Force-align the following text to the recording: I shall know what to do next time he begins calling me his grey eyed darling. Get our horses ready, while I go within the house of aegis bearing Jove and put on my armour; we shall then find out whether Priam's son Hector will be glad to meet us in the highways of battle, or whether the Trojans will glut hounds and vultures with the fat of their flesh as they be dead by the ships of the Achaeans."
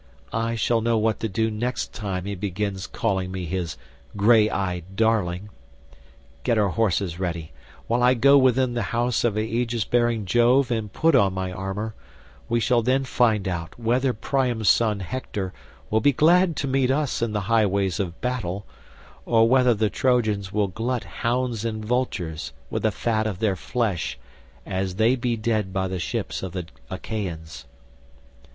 I 0.33 0.55
shall 0.55 0.81
know 0.81 0.97
what 0.97 1.19
to 1.19 1.29
do 1.29 1.51
next 1.51 1.93
time 1.93 2.25
he 2.25 2.33
begins 2.33 2.87
calling 2.87 3.31
me 3.31 3.45
his 3.45 3.77
grey 4.17 4.49
eyed 4.49 4.95
darling. 4.95 5.49
Get 6.41 6.57
our 6.57 6.69
horses 6.69 7.19
ready, 7.19 7.51
while 7.85 8.01
I 8.01 8.15
go 8.15 8.35
within 8.35 8.73
the 8.73 8.81
house 8.97 9.23
of 9.23 9.37
aegis 9.37 9.85
bearing 9.85 10.25
Jove 10.25 10.71
and 10.71 10.91
put 10.91 11.13
on 11.13 11.33
my 11.35 11.51
armour; 11.51 11.93
we 12.49 12.59
shall 12.59 12.81
then 12.81 13.03
find 13.03 13.47
out 13.47 13.77
whether 13.79 14.11
Priam's 14.11 14.69
son 14.69 15.01
Hector 15.01 15.53
will 15.91 16.01
be 16.01 16.13
glad 16.13 16.55
to 16.55 16.67
meet 16.67 16.89
us 16.89 17.21
in 17.21 17.33
the 17.33 17.41
highways 17.41 17.99
of 17.99 18.19
battle, 18.21 18.65
or 19.23 19.47
whether 19.47 19.75
the 19.75 19.91
Trojans 19.91 20.51
will 20.51 20.67
glut 20.67 21.03
hounds 21.03 21.63
and 21.63 21.85
vultures 21.85 22.53
with 22.71 22.81
the 22.81 22.91
fat 22.91 23.27
of 23.27 23.37
their 23.37 23.55
flesh 23.55 24.17
as 24.65 24.95
they 24.95 25.15
be 25.15 25.37
dead 25.37 25.71
by 25.71 25.87
the 25.87 25.99
ships 25.99 26.41
of 26.41 26.53
the 26.53 26.65
Achaeans." 26.89 27.65